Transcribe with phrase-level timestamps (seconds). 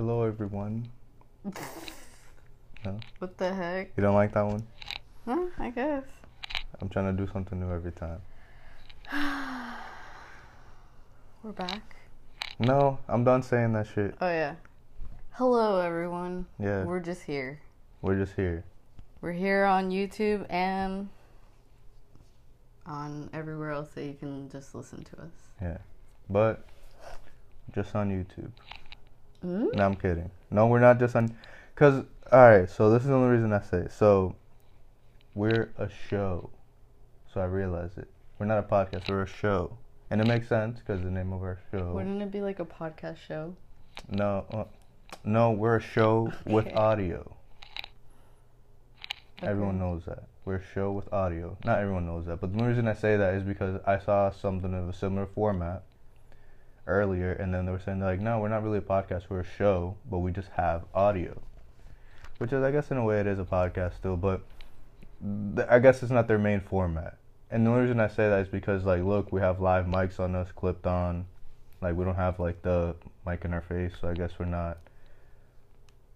[0.00, 0.88] Hello, everyone.
[2.86, 3.90] No, What the heck?
[3.98, 4.66] you don't like that one?
[5.26, 5.48] Huh?
[5.58, 6.04] I guess.
[6.80, 8.22] I'm trying to do something new every time.
[11.42, 11.96] We're back.
[12.58, 14.14] No, I'm done saying that shit.
[14.22, 14.54] Oh yeah.
[15.32, 16.46] Hello everyone.
[16.58, 17.60] Yeah, We're just here.
[18.00, 18.64] we're just here.
[19.20, 21.10] We're here on YouTube and
[22.86, 25.32] on everywhere else that you can just listen to us.
[25.60, 25.76] Yeah,
[26.30, 26.64] but
[27.74, 28.50] just on YouTube.
[29.44, 29.74] Mm?
[29.74, 30.30] No, I'm kidding.
[30.50, 31.34] No, we're not just on.
[31.74, 33.92] Cause all right, so this is the only reason I say it.
[33.92, 34.34] So
[35.34, 36.50] we're a show.
[37.32, 38.08] So I realize it.
[38.38, 39.08] We're not a podcast.
[39.08, 39.76] We're a show,
[40.10, 41.92] and it makes sense because the name of our show.
[41.92, 43.54] Wouldn't it be like a podcast show?
[44.10, 44.64] No, uh,
[45.24, 46.74] no, we're a show with Okay.
[46.74, 47.36] audio.
[49.42, 50.24] Everyone knows that.
[50.44, 51.56] We're a show with audio.
[51.64, 54.74] Not everyone knows that, but the reason I say that is because I saw something
[54.74, 55.82] of a similar format
[56.86, 59.24] earlier, and then they were saying like, no, we're not really a podcast.
[59.28, 61.40] We're a show, but we just have audio,
[62.38, 64.42] which is, I guess, in a way, it is a podcast still, but
[65.56, 67.16] th- I guess it's not their main format.
[67.50, 70.20] And the only reason I say that is because, like, look, we have live mics
[70.20, 71.26] on us clipped on.
[71.80, 72.94] Like, we don't have like the
[73.26, 74.78] mic in our face, so I guess we're not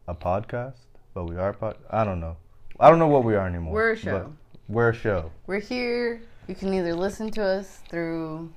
[0.06, 0.76] a podcast,
[1.14, 1.76] but we are a pod.
[1.90, 2.36] I don't know.
[2.78, 3.72] I don't know what we are anymore.
[3.72, 4.32] We're a show.
[4.68, 5.30] We're a show.
[5.46, 6.22] We're here.
[6.48, 8.52] You can either listen to us through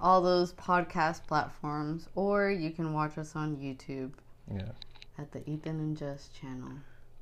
[0.00, 4.12] all those podcast platforms or you can watch us on YouTube
[4.52, 4.72] Yeah.
[5.18, 6.70] at the Ethan and Jess channel.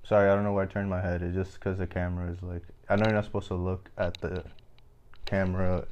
[0.03, 1.23] Sorry, I don't know where I turned my head.
[1.23, 2.63] It's just because the camera is like.
[2.91, 4.45] I know you're not supposed to look at the
[5.25, 5.87] camera,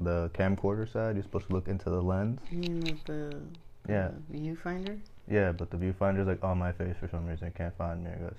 [0.00, 1.16] the camcorder side.
[1.16, 2.40] You're supposed to look into the lens.
[2.50, 3.36] You mean like the,
[3.88, 4.12] Yeah.
[4.30, 4.98] the viewfinder?
[5.28, 7.48] Yeah, but the viewfinder's like on my face for some reason.
[7.48, 8.38] It can't find me, I guess.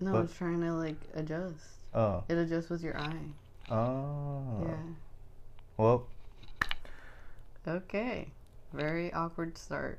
[0.00, 1.64] No, But- was trying to like adjust.
[1.94, 2.22] Oh.
[2.28, 3.24] It adjusts with your eye.
[3.70, 4.64] Oh.
[4.66, 4.76] Yeah.
[5.78, 6.06] Well,
[7.66, 8.32] Okay.
[8.72, 9.98] Very awkward start.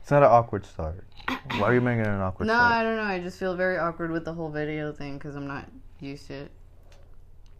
[0.00, 1.04] it's not an awkward start.
[1.28, 2.72] Why are you making it an awkward no, start?
[2.72, 3.02] I don't know.
[3.02, 5.68] I just feel very awkward with the whole video thing because I'm not
[6.00, 6.50] used to it.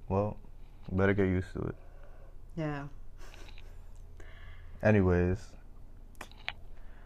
[0.08, 0.36] Well,
[0.90, 1.74] better get used to it.
[2.56, 2.84] Yeah.
[4.82, 5.38] Anyways,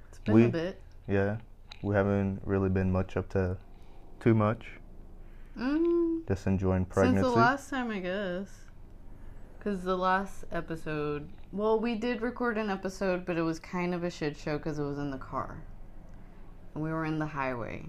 [0.09, 0.81] It's been We- a bit.
[1.07, 1.37] yeah,
[1.83, 3.59] we haven't really been much up to
[4.19, 4.67] too much.
[5.59, 7.23] Mm, Just enjoying pregnancy.
[7.23, 8.49] since the last time, I guess.
[9.67, 14.05] Because the last episode, well, we did record an episode, but it was kind of
[14.05, 15.61] a shit show because it was in the car.
[16.73, 17.85] And we were in the highway.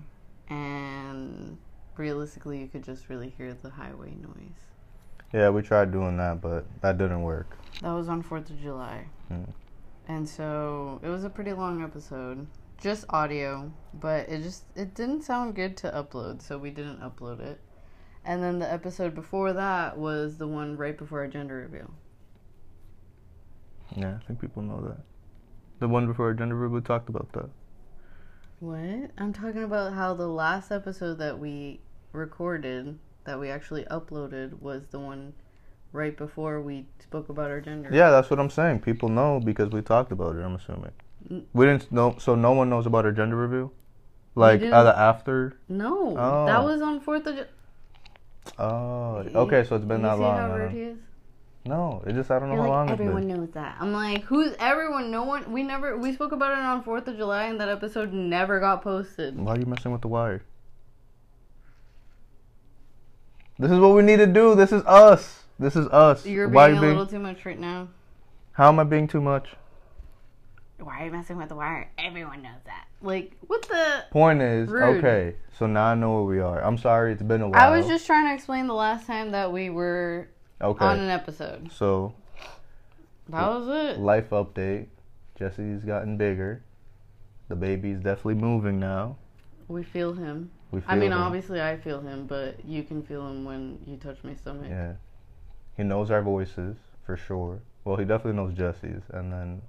[0.50, 1.56] And
[1.96, 4.58] realistically, you could just really hear the highway noise.
[5.32, 7.56] yeah, we tried doing that, but that didn't work.
[7.84, 9.06] That was on 4th of July.
[9.32, 9.54] Mm.
[10.08, 12.48] And so it was a pretty long episode.
[12.82, 17.40] Just audio, but it just it didn't sound good to upload, so we didn't upload
[17.40, 17.60] it.
[18.28, 21.92] And then the episode before that was the one right before our gender reveal.
[23.96, 24.98] Yeah, I think people know that.
[25.80, 27.50] The one before our gender reveal talked about that.
[28.60, 29.12] What?
[29.18, 31.80] I'm talking about how the last episode that we
[32.12, 35.34] recorded that we actually uploaded was the one
[35.94, 37.90] right before we spoke about our gender.
[37.94, 38.82] Yeah, that's what I'm saying.
[38.82, 40.42] People know because we talked about it.
[40.42, 40.92] I'm assuming.
[41.32, 41.44] Mm.
[41.54, 43.72] We didn't know, so no one knows about our gender reveal.
[44.36, 44.68] Like the
[44.98, 45.58] after.
[45.70, 46.46] No, Oh.
[46.46, 47.48] that was on 4th of July.
[48.58, 49.64] Oh, okay.
[49.64, 50.38] So it's been you that see long.
[50.38, 50.98] how rude he is?
[51.66, 53.76] No, it just I don't know You're how like, long it's everyone knows that.
[53.80, 55.12] I'm like, who's everyone?
[55.12, 55.52] No one.
[55.52, 55.98] We never.
[55.98, 59.38] We spoke about it on Fourth of July, and that episode never got posted.
[59.38, 60.44] Why are you messing with the wire?
[63.60, 64.56] This is what we need to do.
[64.56, 65.44] This is us.
[65.60, 66.26] This is us.
[66.26, 67.90] You're Why being are a you little too much right now.
[68.54, 69.50] How am I being too much?
[70.80, 71.90] Why are you messing with the wire?
[71.98, 72.86] Everyone knows that.
[73.02, 74.06] Like, what the?
[74.12, 74.98] Point is, Rude.
[75.04, 75.36] okay.
[75.58, 76.64] So now I know where we are.
[76.64, 77.14] I'm sorry.
[77.14, 77.60] It's been a while.
[77.74, 80.30] I was just trying to explain the last time that we were
[80.62, 80.86] okay.
[80.86, 81.72] on an episode.
[81.72, 82.14] So
[83.30, 84.00] That was it.
[84.00, 84.88] life update.
[85.38, 86.64] Jesse's gotten bigger.
[87.50, 89.18] The baby's definitely moving now.
[89.68, 90.52] We feel him.
[90.72, 91.18] We feel I mean, him.
[91.18, 94.68] obviously, I feel him, but you can feel him when you touch my stomach.
[94.70, 94.94] Yeah.
[95.76, 97.62] He knows our voices for sure.
[97.84, 99.62] Well, he definitely knows Jesse's, and then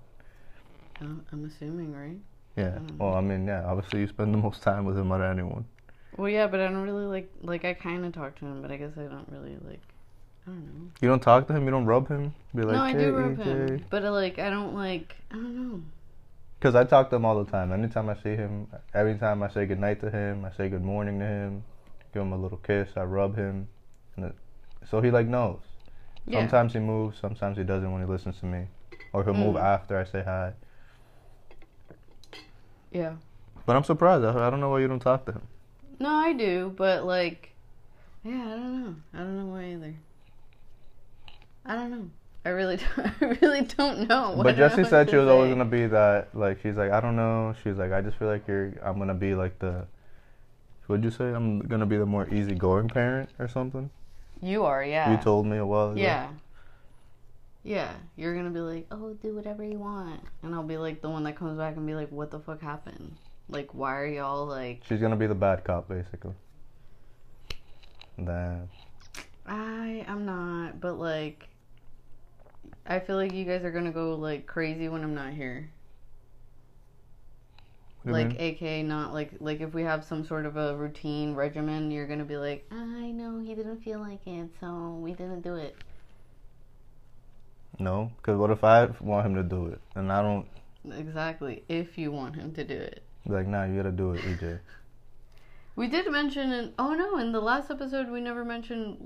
[1.01, 2.17] I'm assuming, right?
[2.57, 2.79] yeah.
[2.79, 2.99] Mm.
[2.99, 3.65] Well, I mean, yeah.
[3.67, 5.65] Obviously, you spend the most time with him out of anyone.
[6.17, 7.31] Well, yeah, but I don't really like.
[7.43, 9.81] Like, I kind of talk to him, but I guess I don't really like.
[10.47, 10.91] I don't know.
[11.01, 11.65] You don't talk to him.
[11.65, 12.35] You don't rub him.
[12.55, 15.15] Be like, no, I hey, do rub him, but like I don't like.
[15.31, 15.83] I don't know.
[16.61, 17.71] Cause I talk to him all the time.
[17.73, 20.83] Anytime I see him, every time I say good night to him, I say good
[20.83, 21.63] morning to him,
[22.13, 23.69] give him a little kiss, I rub him,
[24.17, 24.35] and it,
[24.91, 25.61] so he like knows.
[26.27, 26.41] Yeah.
[26.41, 28.67] Sometimes he moves, sometimes he doesn't when he listens to me,
[29.13, 29.63] or he'll move Mm.
[29.63, 30.53] after I say hi.
[32.91, 33.15] Yeah.
[33.67, 34.25] But I'm surprised.
[34.25, 35.43] I, I don't know why you don't talk to him.
[35.99, 37.51] No, I do, but like,
[38.25, 38.95] yeah, I don't know.
[39.15, 39.95] I don't know why either.
[41.67, 42.11] I don't know.
[42.45, 44.35] I really, don't, I really don't know.
[44.37, 46.35] But don't know said she was always gonna be that.
[46.35, 47.55] Like she's like, I don't know.
[47.63, 48.73] She's like, I just feel like you're.
[48.83, 49.87] I'm gonna be like the.
[50.87, 51.27] What'd you say?
[51.27, 53.91] I'm gonna be the more easygoing parent or something.
[54.41, 55.11] You are, yeah.
[55.11, 56.01] You told me a while ago.
[56.01, 56.29] Yeah.
[57.65, 61.11] Yeah, you're gonna be like, oh, do whatever you want, and I'll be like the
[61.11, 63.17] one that comes back and be like, what the fuck happened?
[63.49, 64.83] Like, why are y'all like?
[64.89, 66.35] She's gonna be the bad cop, basically.
[68.17, 68.69] Then
[69.47, 71.49] I am not, but like,
[72.87, 75.71] I feel like you guys are gonna go like crazy when I'm not here.
[78.03, 78.41] what do you like, mean?
[78.41, 82.25] aka not like like if we have some sort of a routine regimen, you're gonna
[82.25, 85.77] be like, I know he didn't feel like it, so we didn't do it.
[87.79, 90.47] No, because what if I want him to do it and I don't?
[90.97, 91.65] Exactly.
[91.69, 93.03] If you want him to do it.
[93.27, 94.59] Like, nah, you gotta do it, EJ.
[95.77, 98.97] We did mention in oh no in the last episode we never mentioned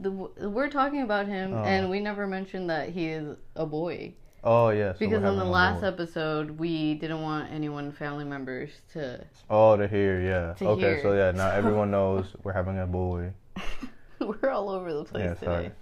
[0.00, 0.10] the
[0.48, 1.62] we're talking about him Oh.
[1.64, 4.92] and we never mentioned that he is a boy Oh yeah.
[4.94, 9.86] So because in the last episode we didn't want anyone family members to Oh, to
[9.86, 10.54] hear, yeah.
[10.54, 11.02] To okay, hear.
[11.02, 13.32] so yeah, now everyone knows we're having a boy.
[14.20, 15.72] we're all over the place Yeah, today.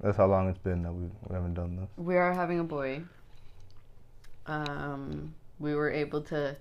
[0.00, 1.88] That's how long it's been that we, we haven't done this.
[1.96, 3.02] We are having a boy.
[4.46, 6.56] Um, we were able to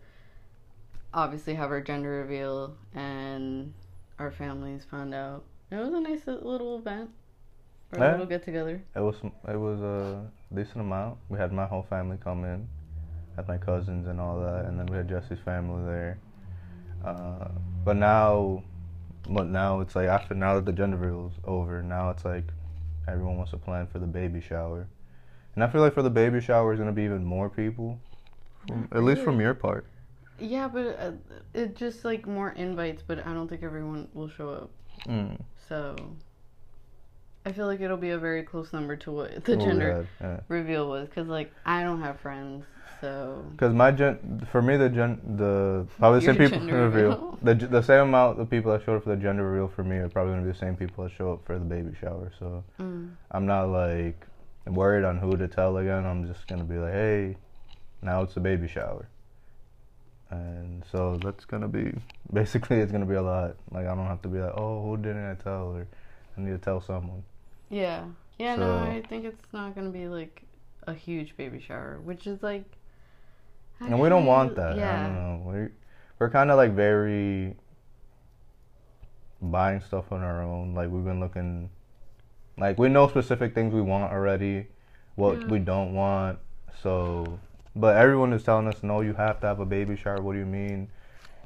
[1.14, 3.74] obviously have our gender reveal and
[4.20, 5.44] our families found out.
[5.72, 7.10] It was a nice little event.
[7.92, 8.82] Or a little get together.
[8.96, 9.16] It was
[9.48, 11.18] it was a decent amount.
[11.30, 12.68] We had my whole family come in,
[13.36, 16.18] had my cousins and all that, and then we had Jesse's family there.
[17.06, 17.50] Uh,
[17.84, 18.64] but now,
[19.30, 22.46] but now it's like after now that the gender reveal is over, now it's like
[23.07, 24.88] everyone wants to plan for the baby shower,
[25.56, 28.00] and I feel like for the baby shower is gonna be even more people,
[28.68, 29.88] from, at least from your part.
[30.40, 31.12] Yeah, but uh,
[31.54, 34.72] it just like more invites, but I don't think everyone will show up.
[35.07, 35.40] Mm.
[35.68, 35.96] So
[37.45, 40.39] I feel like it'll be a very close number to what the gender had, yeah.
[40.47, 42.65] reveal was, because like I don't have friends,
[43.01, 46.88] so Because my gen, for me, the gen, the probably the same people reveal.
[46.88, 47.39] reveal.
[47.44, 49.97] The the same amount of people that showed up for the gender reveal for me
[49.97, 52.31] are probably gonna be the same people that show up for the baby shower.
[52.39, 53.12] So mm.
[53.30, 54.25] I'm not like
[54.65, 56.06] worried on who to tell again.
[56.06, 57.38] I'm just gonna be like, hey,
[58.01, 59.07] now it's the baby shower.
[60.31, 61.94] And so that's gonna be
[62.33, 63.56] basically it's gonna be a lot.
[63.71, 65.75] Like I don't have to be like, oh, who didn't I tell?
[65.75, 65.88] Or
[66.38, 67.24] I need to tell someone.
[67.69, 68.06] Yeah,
[68.38, 68.56] yeah.
[68.56, 70.44] no, I think it's not gonna be like
[70.88, 72.65] a huge baby shower, which is like.
[73.79, 74.73] and we don't want that.
[74.73, 75.03] I Yeah.
[75.03, 75.41] don't know.
[75.45, 75.71] We're
[76.19, 77.56] we're kind of like very
[79.41, 80.73] buying stuff on our own.
[80.73, 81.69] Like we've been looking,
[82.57, 84.67] like we know specific things we want already,
[85.15, 85.47] what Yeah.
[85.47, 86.39] we don't want.
[86.81, 87.39] So,
[87.75, 90.21] but everyone is telling us, no, you have to have a baby shower.
[90.21, 90.89] What do you mean?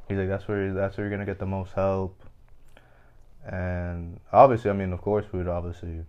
[0.08, 2.16] He's like, that's where that's where you're gonna get the most help.
[3.46, 6.06] And obviously, I mean, of course, we'd obviously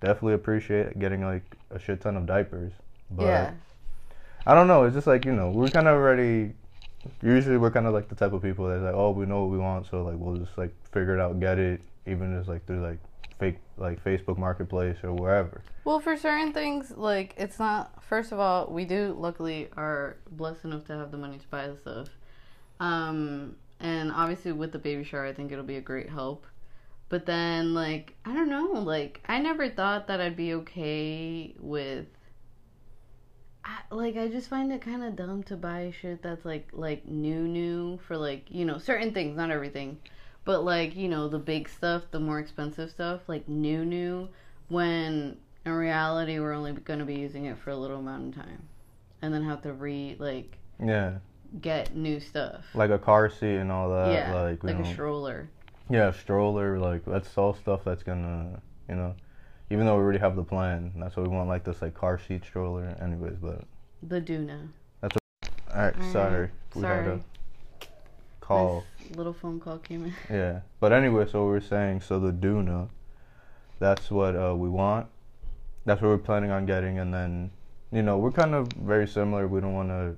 [0.00, 2.72] definitely appreciate getting like a shit ton of diapers.
[3.10, 3.52] But yeah.
[4.46, 4.84] I don't know.
[4.84, 6.52] It's just like you know, we're kind of already.
[7.22, 9.50] Usually, we're kind of like the type of people that's like, oh, we know what
[9.50, 12.66] we want, so like we'll just like figure it out, get it, even just like
[12.66, 12.98] through like
[13.38, 15.62] fake like Facebook Marketplace or wherever.
[15.84, 18.02] Well, for certain things, like it's not.
[18.04, 21.68] First of all, we do luckily are blessed enough to have the money to buy
[21.68, 22.08] the stuff,
[22.80, 26.46] um, and obviously with the baby shower, I think it'll be a great help.
[27.08, 32.06] But then, like, I don't know, like I never thought that I'd be okay with.
[33.64, 37.06] I, like I just find it kind of dumb to buy shit that's like like
[37.06, 39.98] new new for like you know certain things, not everything,
[40.44, 44.28] but like you know the big stuff, the more expensive stuff, like new new
[44.68, 48.44] when in reality we're only going to be using it for a little amount of
[48.44, 48.62] time
[49.22, 51.14] and then have to re like Yeah,
[51.60, 54.12] get new stuff like a car seat and all that.
[54.12, 55.48] yeah like, we like a stroller
[55.88, 56.78] Yeah, stroller.
[56.78, 59.14] Like that's all stuff that's gonna, you know,
[59.70, 62.18] even though we already have the plan, that's what we want, like this like car
[62.18, 62.96] seat stroller.
[63.00, 63.64] Anyways, but
[64.02, 64.68] the Doona
[65.00, 67.20] That's what, all right, All right, sorry, we had a
[68.40, 68.84] call.
[68.98, 72.32] This little phone call came in Yeah, but anyway, so we were saying, so the
[72.32, 72.88] Doona,
[73.78, 75.06] that's what uh, we want.
[75.84, 77.50] That's what we're planning on getting, and then,
[77.92, 79.46] you know, we're kind of very similar.
[79.46, 80.16] We don't want to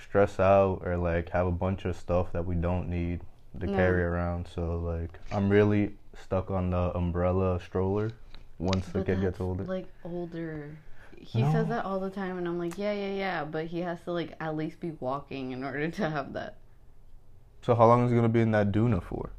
[0.00, 3.20] stress out or like have a bunch of stuff that we don't need
[3.60, 3.74] to No.
[3.74, 4.48] carry around.
[4.54, 8.12] So like, I'm really stuck on the umbrella stroller.
[8.58, 10.70] Once the kid gets older, like older
[11.20, 14.00] he says that all the time and i'm like yeah yeah yeah but he has
[14.02, 16.56] to like at least be walking in order to have that
[17.62, 19.30] so how long is he gonna be in that Doona for?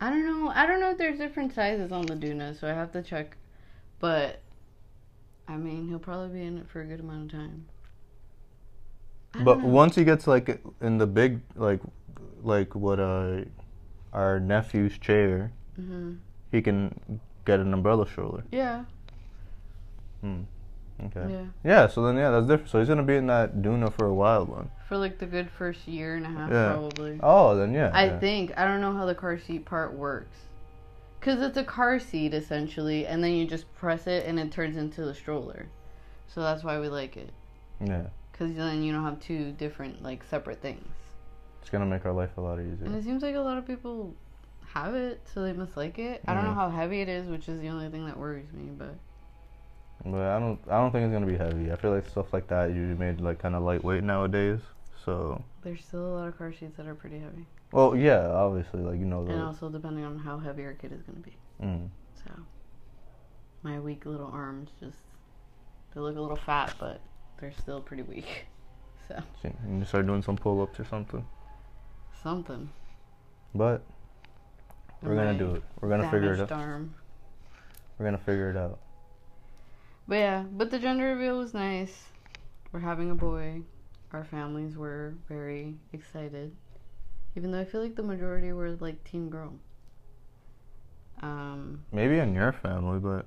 [0.00, 2.72] i don't know i don't know if there's different sizes on the Doona so i
[2.72, 3.36] have to check
[4.00, 4.40] but
[5.46, 7.66] i mean he'll probably be in it for a good amount of time
[9.34, 11.80] I But once he gets like in the big like,
[12.42, 13.40] like what uh,
[14.12, 16.18] our nephew's chair, Mhm.
[16.50, 18.44] he can get an umbrella stroller.
[18.50, 18.84] Yeah.
[20.20, 20.42] Hmm.
[21.04, 21.32] Okay.
[21.32, 21.44] Yeah.
[21.62, 21.86] Yeah.
[21.86, 22.70] So then, yeah, that's different.
[22.70, 24.70] So he's gonna be in that Doona for a while, then.
[24.88, 26.72] For like the good first year and a half, Yeah.
[26.72, 27.20] probably.
[27.22, 27.90] Oh, then yeah.
[27.94, 28.18] I yeah.
[28.18, 30.36] think I don't know how the car seat part works.
[31.20, 34.76] Cause it's a car seat essentially, and then you just press it and it turns
[34.76, 35.66] into the stroller.
[36.28, 37.30] So that's why we like it.
[37.84, 38.06] Yeah.
[38.32, 40.86] Cause then you don't have two different like separate things.
[41.68, 42.86] It's gonna make our life a lot easier.
[42.86, 44.14] And it seems like a lot of people
[44.72, 46.22] have it, so they must like it.
[46.26, 46.54] I don't know Mhm.
[46.54, 48.70] how heavy it is, which is the only thing that worries me.
[48.70, 48.94] But
[50.02, 50.58] But I don't.
[50.66, 51.70] I don't think it's gonna be heavy.
[51.70, 54.60] I feel like stuff like that usually made like kind of lightweight nowadays.
[55.04, 55.44] So.
[55.60, 58.28] there's still a lot of car seats that are pretty heavy, Well, yeah.
[58.28, 61.36] Obviously, like you know and also depending on how heavy our kid is gonna be.
[61.62, 61.90] Mm.
[62.14, 62.30] So
[63.62, 64.96] my weak little arms just
[65.92, 67.02] they look a little fat, but
[67.38, 68.46] they're still pretty weak.
[69.08, 69.22] So
[69.70, 71.26] You start doing some pull-ups or something.
[72.22, 72.70] Something.
[73.54, 73.82] But
[75.02, 75.62] we're gonna do it.
[75.80, 76.52] We're gonna figure it out.
[76.52, 76.94] Arm.
[77.98, 78.78] We're gonna figure it out.
[80.06, 82.04] But yeah, but the gender reveal was nice.
[82.72, 83.62] We're having a boy.
[84.12, 86.54] Our families were very excited,
[87.36, 89.54] even though I feel like the majority were like team girl.
[91.20, 93.26] Um, Maybe in your family, but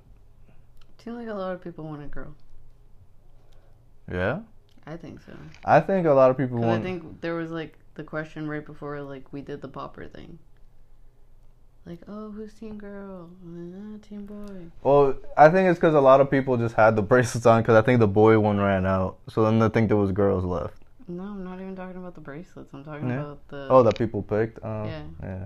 [0.49, 2.35] it seemed like a lot of people wanted a girl.
[4.11, 4.39] yeah.
[4.87, 5.33] I think so.
[5.63, 6.81] I think a lot of people want.
[6.81, 10.39] I think there was like the question right before like we did the popper thing.
[11.85, 13.31] Like, oh, who's team girl?
[13.43, 14.67] Uh, team boy.
[14.83, 17.75] Well, I think it's because a lot of people just had the bracelets on because
[17.75, 19.17] I think the boy one ran out.
[19.29, 20.75] So then I think there was girls left.
[21.07, 22.69] No, I'm not even talking about the bracelets.
[22.73, 23.21] I'm talking Yeah.
[23.21, 23.67] about the.
[23.69, 24.59] Oh, that people picked.
[24.63, 25.03] Oh, Yeah.
[25.23, 25.45] Yeah.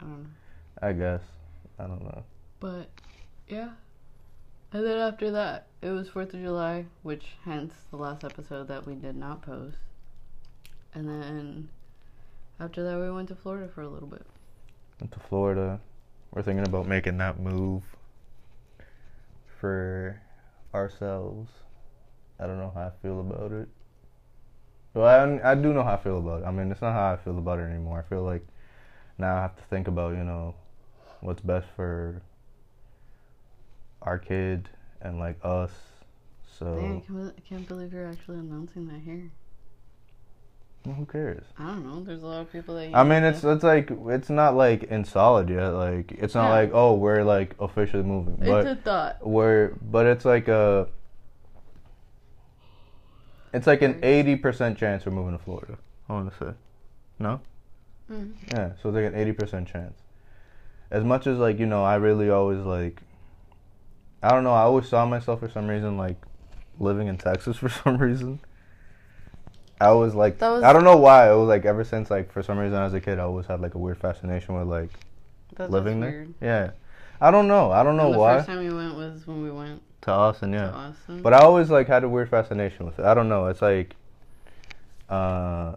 [0.00, 0.28] I don't know.
[0.82, 1.20] I guess.
[1.78, 2.24] I don't know.
[2.58, 2.88] But
[3.48, 3.70] yeah.
[4.72, 8.86] And then after that, it was 4th of July, which hence the last episode that
[8.86, 9.76] we did not post.
[10.94, 11.68] And then
[12.60, 14.24] after that, we went to Florida for a little bit.
[15.00, 15.80] Went to Florida.
[16.30, 17.82] We're thinking about making that move
[19.60, 20.20] for
[20.72, 21.50] ourselves.
[22.38, 23.68] I don't know how I feel about it.
[24.94, 26.46] Well, I, I do know how I feel about it.
[26.46, 28.04] I mean, it's not how I feel about it anymore.
[28.04, 28.46] I feel like
[29.18, 30.54] now I have to think about, you know,
[31.20, 32.22] what's best for
[34.02, 34.68] our kid
[35.00, 35.72] and like us.
[36.58, 39.30] So, Dang, I can't, I can't believe you're actually announcing that here.
[40.84, 41.44] Well, who cares?
[41.58, 42.02] I don't know.
[42.04, 42.90] There's a lot of people that.
[42.94, 45.68] I mean, it's it's like it's not like in solid yet.
[45.68, 46.54] Like it's not Yeah.
[46.54, 49.26] like oh we're like officially moving, It's but a thought.
[49.26, 50.88] we're but it's like a
[53.52, 55.78] it's like an eighty percent chance we're moving to Florida.
[56.08, 56.52] I want to say,
[57.18, 57.40] no,
[58.10, 58.32] Mm.
[58.52, 58.72] yeah.
[58.82, 59.98] So it's like an eighty percent chance.
[60.90, 63.00] As much as like you know, I really always like.
[64.22, 64.52] I don't know.
[64.52, 66.16] I always saw myself for some reason like
[66.78, 68.40] living in Texas for some reason.
[69.80, 71.30] I was like, was- I don't know why.
[71.32, 73.60] It was like ever since like for some reason as a kid, I always had
[73.60, 74.90] like a weird fascination with like
[75.70, 76.10] living there.
[76.10, 76.34] weird.
[76.40, 76.70] Yeah,
[77.20, 77.70] I don't know.
[77.72, 78.36] I don't know And the why.
[78.36, 80.68] first time we went was when we went to Austin, yeah.
[80.70, 81.22] to Austin.
[81.22, 83.04] But I always like had a weird fascination with it.
[83.04, 83.46] I don't know.
[83.46, 83.94] It's like,
[85.10, 85.74] uh,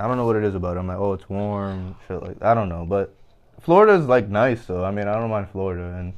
[0.00, 0.80] I don't know what it is about it.
[0.80, 2.42] I'm like, oh, it's warm, shit like.
[2.42, 3.14] I don't know, but
[3.60, 4.84] Florida's like nice, though.
[4.84, 6.12] I mean, I don't mind Florida and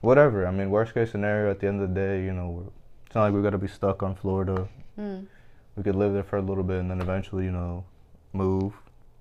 [0.00, 0.46] whatever.
[0.46, 2.70] I mean, worst case scenario, at the end of the day, you know, we're,
[3.06, 4.68] it's not like we got to be stuck on Florida.
[4.98, 5.26] Mm.
[5.76, 7.84] We could live there for a little bit and then eventually, you know,
[8.32, 8.72] move.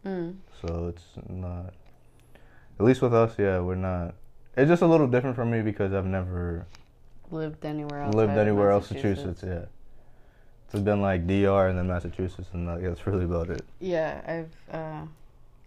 [0.06, 0.36] Mm.
[0.62, 1.74] So it's not.
[2.80, 4.16] At least with us, yeah, we're not.
[4.58, 6.66] It's just a little different for me because I've never
[7.32, 8.16] Lived anywhere else.
[8.16, 9.44] lived anywhere else, Massachusetts.
[9.46, 9.66] Yeah,
[10.72, 13.64] it's been like DR and then Massachusetts, and like, that's really about it.
[13.80, 15.02] Yeah, I've uh,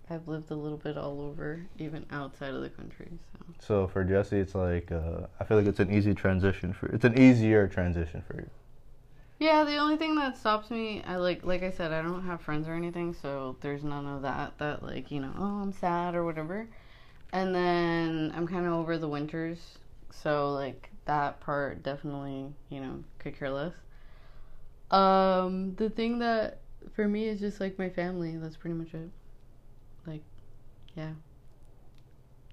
[0.09, 3.09] I've lived a little bit all over, even outside of the country.
[3.59, 6.87] So So for Jesse, it's like uh, I feel like it's an easy transition for.
[6.87, 8.51] It's an easier transition for you.
[9.39, 12.41] Yeah, the only thing that stops me, I like, like I said, I don't have
[12.41, 14.59] friends or anything, so there's none of that.
[14.59, 16.69] That like, you know, oh, I'm sad or whatever.
[17.33, 19.79] And then I'm kind of over the winters,
[20.11, 23.75] so like that part definitely, you know, could care less.
[24.91, 26.61] Um, the thing that
[26.95, 28.37] for me is just like my family.
[28.37, 29.11] That's pretty much it.
[30.07, 30.23] Like,
[30.97, 31.13] yeah.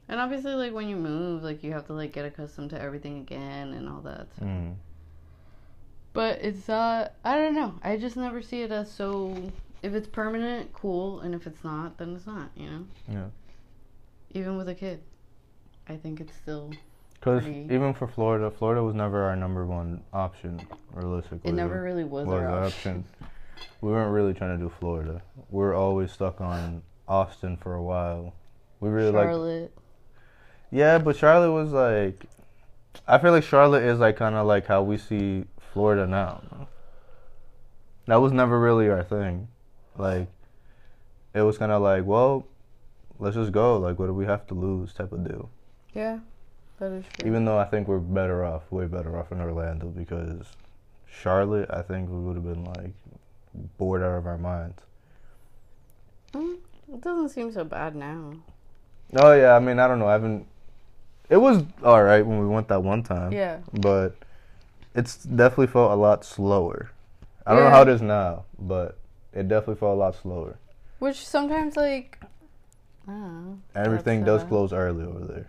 [0.07, 3.19] And obviously, like when you move, like you have to like get accustomed to everything
[3.19, 4.27] again and all that.
[4.37, 4.45] So.
[4.45, 4.75] Mm.
[6.15, 7.11] But it's not.
[7.23, 7.75] I don't know.
[7.83, 9.51] I just never see it as so.
[9.83, 12.49] If it's permanent, cool, and if it's not, then it's not.
[12.55, 12.87] You know.
[13.07, 13.25] Yeah.
[14.31, 15.01] Even with a kid,
[15.87, 16.71] I think it's still.
[17.13, 20.61] Because even for Florida, Florida was never our number one option,
[20.93, 21.49] realistically.
[21.49, 23.03] It never really was was our our option.
[23.81, 25.21] We weren't really trying to do Florida.
[25.49, 28.33] We were always stuck on Austin for a while.
[28.79, 29.77] We really like Charlotte.
[30.71, 32.25] Yeah, but Charlotte was like,
[33.07, 35.45] I feel like Charlotte is like kind of like how we see
[35.75, 36.41] Florida now.
[38.07, 39.49] That was never really our thing.
[39.97, 40.29] Like,
[41.33, 42.47] it was kind of like, well,
[43.19, 43.77] let's just go.
[43.77, 44.93] Like, what do we have to lose?
[44.93, 45.49] Type of deal.
[45.93, 46.19] Yeah.
[46.79, 47.27] That is true.
[47.27, 50.45] Even though I think we're better off, way better off in Orlando because
[51.05, 52.93] Charlotte, I think we would have been like
[53.77, 54.81] bored out of our minds.
[56.31, 56.57] Mm,
[56.93, 58.31] it doesn't seem so bad now.
[59.13, 60.07] Oh yeah, I mean I don't know.
[60.07, 60.47] I haven't.
[61.29, 63.33] It was all right when we went that one time.
[63.33, 63.59] Yeah.
[63.73, 64.15] But
[64.95, 66.89] it's definitely felt a lot slower.
[67.45, 68.97] I don't know how it is now, but
[69.33, 70.57] it definitely felt a lot slower.
[70.99, 72.19] Which sometimes, like,
[73.07, 73.59] I don't know.
[73.75, 75.47] Everything does uh, close early over there.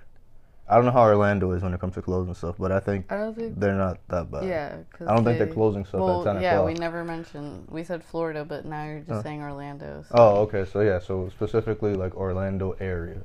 [0.69, 3.11] I don't know how Orlando is when it comes to closing stuff, but I think
[3.11, 3.59] I think.
[3.59, 4.45] they're not that bad.
[4.45, 4.79] Yeah.
[4.93, 6.67] 'cause I don't think they- they're closing stuff Well, at ten yeah, o'clock.
[6.67, 7.69] we never mentioned.
[7.71, 9.23] We said Florida, but now you're just Oh.
[9.23, 10.03] saying Orlando.
[10.09, 10.15] So.
[10.19, 10.65] Oh, okay.
[10.65, 13.21] So yeah, so specifically like Orlando area.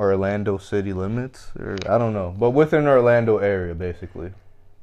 [0.00, 2.34] Orlando city limits or I don't know.
[2.36, 4.32] But within Orlando area basically.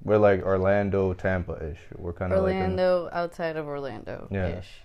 [0.03, 1.79] We're like Orlando, Tampa ish.
[1.97, 4.59] We're kind of like in, Orlando outside of Orlando Yeah.
[4.59, 4.81] ish.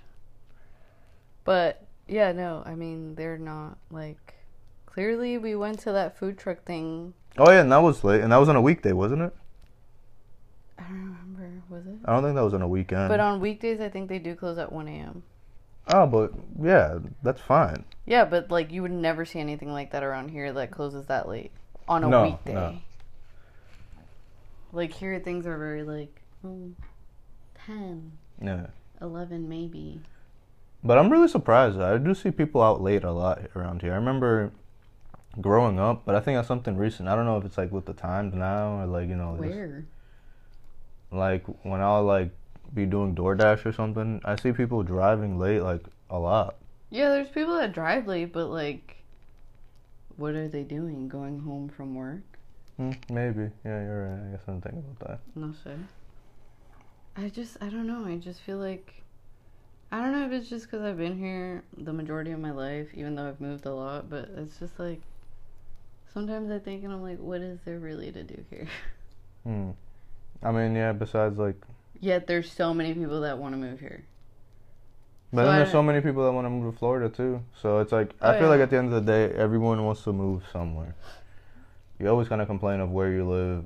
[1.45, 4.35] But yeah, no, I mean they're not like
[4.87, 7.12] clearly we went to that food truck thing.
[7.37, 9.35] Oh yeah, and that was late and that was on a weekday, wasn't it?
[10.79, 11.99] I don't remember, was it?
[12.07, 13.09] I don't think that was on a weekend.
[13.11, 15.23] But on weekdays I think they do close at one AM.
[15.89, 17.85] Oh, but yeah, that's fine.
[18.07, 21.29] Yeah, but like you would never see anything like that around here that closes that
[21.29, 21.53] late
[21.89, 22.55] on a No, weekday.
[22.55, 22.77] no.
[24.73, 26.71] Like here things are very like oh,
[27.67, 28.12] 10,
[28.43, 28.67] Yeah.
[29.01, 30.01] 11 maybe.
[30.85, 31.79] But I'm really surprised.
[31.81, 33.93] I do see people out late a lot around here.
[33.93, 34.51] I remember
[35.41, 37.09] growing up, but I think that's something recent.
[37.09, 39.55] I don't know if it's like with the times now or like, you know, just-
[39.57, 39.85] Where?
[41.12, 42.31] like when I'll like
[42.75, 46.57] be doing DoorDash or something, I see people driving late like a lot.
[46.91, 48.97] Yeah, there's people that drive late, but like,
[50.17, 51.09] what are they doing?
[51.09, 52.23] Going home from work?
[52.76, 53.50] Hmm, maybe.
[53.64, 54.29] Yeah, you're right.
[54.29, 55.21] I guess I'm thinking about that.
[55.35, 55.76] No sir.
[57.17, 58.07] I just, I don't know.
[58.07, 59.02] I just feel like,
[59.91, 62.88] I don't know if it's just because I've been here the majority of my life,
[62.95, 64.09] even though I've moved a lot.
[64.09, 65.00] But it's just like,
[66.12, 68.67] sometimes I think, and I'm like, what is there really to do here?
[69.45, 69.71] Hmm.
[70.41, 70.93] I mean, yeah.
[70.93, 71.61] Besides, like,
[72.03, 74.05] Yet there's so many people that want to move here.
[75.33, 77.43] but So then I there's so many people that want to move to Florida too.
[77.63, 80.03] So it's like Oh, I feel like at the end of the day, everyone wants
[80.03, 80.97] to move somewhere.
[82.01, 83.65] You always kind of complain of where you live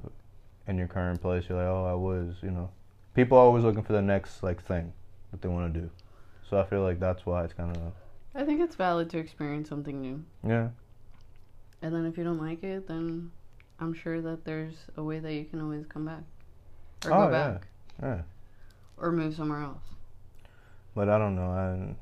[0.69, 1.45] in your current place.
[1.49, 2.69] You're like, oh, I was, you know.
[3.15, 4.93] People are always looking for the next like thing
[5.31, 5.91] that they want to do.
[6.51, 7.93] So I feel like that's why it's kind of
[8.35, 10.23] I think it's valid to experience something new.
[10.47, 10.69] yeah.
[11.81, 13.31] And then if you don't like it, then
[13.81, 16.23] I'm sure that there's a way that you can always come back.
[17.07, 17.63] Or Oh, go back.
[17.63, 17.67] Yeah.
[18.03, 19.83] Or move somewhere else.
[20.95, 21.51] But I don't know.
[21.51, 21.95] I,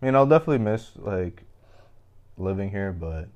[0.00, 1.44] I mean, I'll definitely miss like
[2.36, 3.28] living here, but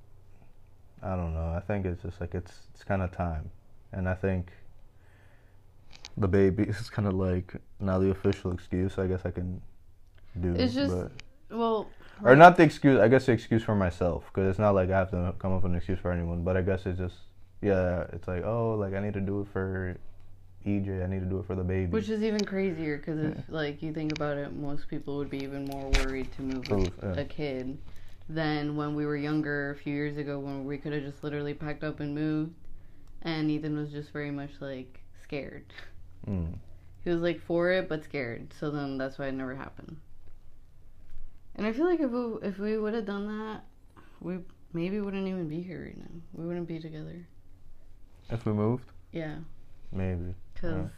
[1.03, 1.55] I don't know.
[1.57, 3.51] I think it's just like it's it's kind of time,
[3.93, 4.51] and I think
[6.17, 8.99] the baby is kind of like now the official excuse.
[8.99, 9.61] I guess I can
[10.41, 10.53] do.
[10.55, 10.61] It.
[10.61, 11.13] It's just- but,
[11.57, 11.89] Well,
[12.25, 12.99] or not the excuse.
[12.99, 15.63] I guess the excuse for myself because it's not like I have to come up
[15.63, 16.43] with an excuse for anyone.
[16.43, 17.17] But I guess it's just
[17.61, 18.07] yeah.
[18.13, 19.97] It's like oh, like I need to do it for
[20.67, 21.05] EJ.
[21.05, 21.87] I need to do it for the baby.
[21.87, 25.43] which is even crazier because if like you think about it, most people would be
[25.43, 27.21] even more worried to move with yeah.
[27.21, 27.79] a kid
[28.29, 31.55] than when we were younger a few years ago when we could have just literally
[31.55, 32.53] packed up and moved.
[33.23, 35.73] And Ethan was just very much like scared.
[36.29, 36.59] Mm.
[37.05, 38.53] He was like for it but scared.
[38.59, 39.97] So then that's why it never happened.
[41.55, 43.63] And I feel like if we if we would have done that,
[44.21, 44.39] we
[44.73, 46.21] maybe wouldn't even be here right now.
[46.35, 47.27] We wouldn't be together.
[48.29, 49.37] If we moved, Yeah,
[49.93, 50.35] maybe.
[50.57, 50.89] Because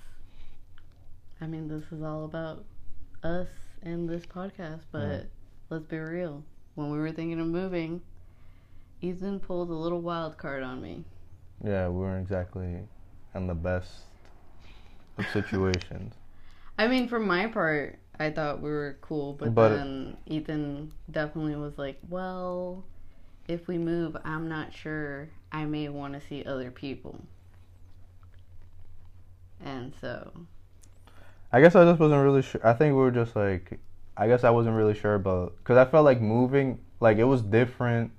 [1.40, 1.44] Yeah.
[1.44, 2.64] I mean this is all about
[3.23, 3.49] us
[3.83, 4.81] and this podcast.
[4.90, 5.23] But Yeah.
[5.71, 6.42] let's be real.
[6.75, 8.01] When we were thinking of moving,
[9.01, 11.05] Ethan pulled a little wild card on me.
[11.64, 12.87] Yeah, we weren't exactly
[13.35, 13.90] in the best
[15.16, 16.14] of situations.
[16.79, 21.57] I mean, for my part, I thought we were cool, but, But- then Ethan definitely
[21.57, 22.85] was like, "Well,
[23.49, 25.29] if we move, I'm not sure.
[25.53, 27.21] I may want to see other people."
[29.64, 30.31] And so,
[31.53, 32.61] I guess I just wasn't really sure.
[32.66, 33.79] I think we were just like,
[34.16, 37.42] I guess I wasn't really sure about because I felt like moving, like it was
[37.42, 38.12] different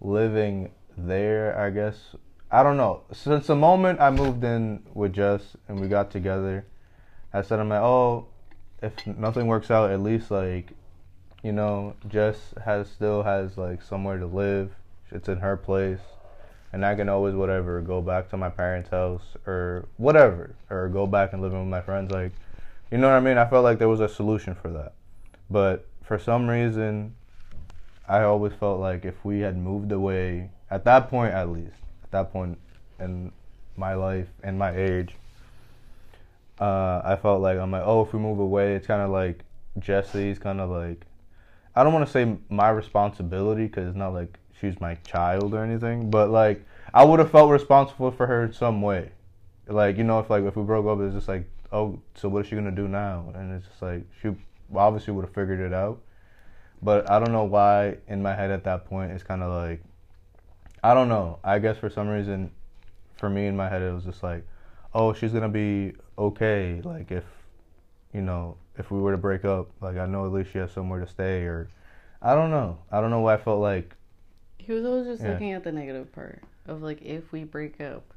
[0.00, 1.58] living there.
[1.58, 2.14] I guess
[2.50, 3.02] I don't know.
[3.12, 6.64] Since the moment I moved in with Jess and we got together,
[7.32, 8.28] I said I'm like, oh,
[8.82, 10.72] if nothing works out, at least like,
[11.42, 14.72] you know, Jess has still has like somewhere to live.
[15.10, 16.00] It's in her place.
[16.76, 21.06] And I can always whatever go back to my parents' house or whatever, or go
[21.06, 22.12] back and live with my friends.
[22.12, 22.32] Like,
[22.90, 23.38] you know what I mean?
[23.38, 24.92] I felt like there was a solution for that,
[25.48, 27.14] but for some reason,
[28.06, 32.10] I always felt like if we had moved away at that point, at least at
[32.10, 32.58] that point
[33.00, 33.32] in
[33.78, 35.14] my life and my age,
[36.60, 39.46] uh, I felt like I'm like, oh, if we move away, it's kind of like
[39.78, 41.06] Jesse's kind of like
[41.74, 45.64] I don't want to say my responsibility because it's not like she's my child or
[45.64, 46.64] anything, but like
[46.94, 49.10] I would have felt responsible for her in some way.
[49.66, 52.44] Like you know, if like if we broke up, it's just like, oh, so what
[52.44, 53.32] is she gonna do now?
[53.34, 54.30] And it's just like she
[54.74, 56.00] obviously would have figured it out,
[56.82, 59.82] but I don't know why in my head at that point it's kind of like,
[60.82, 61.38] I don't know.
[61.42, 62.50] I guess for some reason,
[63.16, 64.46] for me in my head it was just like,
[64.94, 66.80] oh, she's gonna be okay.
[66.84, 67.24] Like if,
[68.12, 70.70] you know, if we were to break up, like I know at least she has
[70.70, 71.68] somewhere to stay or,
[72.22, 72.78] I don't know.
[72.90, 73.95] I don't know why I felt like
[74.66, 75.32] He was always just Yeah.
[75.32, 78.12] looking at the negative part of like if we break up.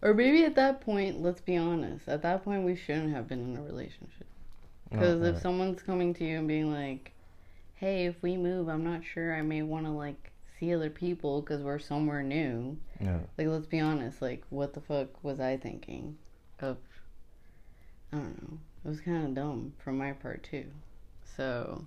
[0.00, 2.08] Or maybe at that point, let's be honest.
[2.08, 4.28] At that point, we shouldn't have been in a relationship.
[4.88, 7.12] Because Oh, if someone's coming to you and being like,
[7.74, 9.34] "Hey, if we move, I'm not sure.
[9.34, 13.18] I may want to like see other people because we're somewhere new." yeah.
[13.36, 14.22] Like, let's be honest.
[14.22, 16.16] Like, what the fuck was I thinking?
[16.60, 16.78] Of,
[18.12, 18.58] I don't know.
[18.84, 20.66] It was kind of dumb from my part too.
[21.24, 21.84] So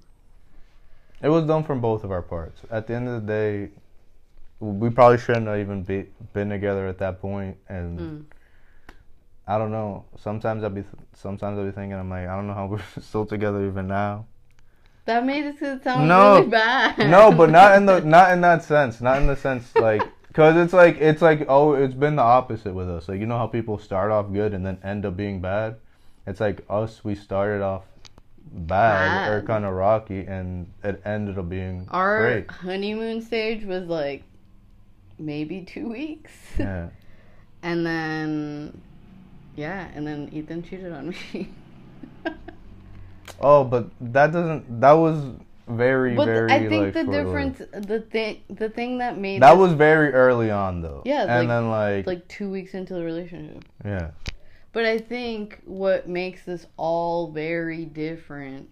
[1.24, 2.62] It was done from both of our parts.
[2.72, 3.70] At the end of the day,
[4.60, 7.58] we probably shouldn't have even be, been together at that point.
[7.68, 8.24] And mm.
[9.48, 10.06] I don't know.
[10.18, 13.26] Sometimes I'll be sometimes I'll be thinking I'm like I don't know how we're still
[13.26, 14.26] together even now.
[15.06, 16.38] that made it sound No.
[16.38, 16.98] really bad.
[16.98, 19.02] no, but not in the not in that sense.
[19.02, 22.74] Not in the sense like because it's like it's like oh it's been the opposite
[22.74, 23.10] with us.
[23.10, 25.78] Like you know how people start off good and then end up being bad.
[26.26, 27.04] It's like us.
[27.04, 27.84] We started off
[28.52, 32.52] bad, or kind of rocky, and it ended up being Our great.
[32.52, 34.24] honeymoon stage was like
[35.20, 36.32] maybe two weeks.
[36.58, 36.90] Yeah.
[37.64, 38.82] And then,
[39.56, 41.50] yeah, and then Ethan cheated on me.
[43.40, 44.82] Oh, but that doesn't.
[44.82, 45.24] That was
[45.68, 46.52] very, but very.
[46.52, 50.52] I think like, the difference, the thing, the thing that made That was very early
[50.52, 51.02] on, though.
[51.06, 53.64] Yeah, and like- then like, like two weeks into the relationship.
[53.86, 54.12] yeah,
[54.74, 58.70] But I think what makes this all very different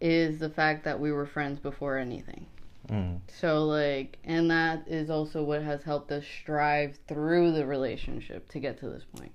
[0.00, 2.46] is the fact that we were friends before anything.
[2.88, 3.18] mm.
[3.28, 8.60] So like, and that is also what has helped us strive through the relationship to
[8.60, 9.32] get to this point.